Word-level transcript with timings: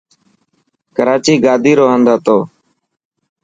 ڪراچي 0.95 1.33
گادي 1.45 1.73
رو 1.79 1.85
هند 1.93 2.07
هتو. 2.13 2.37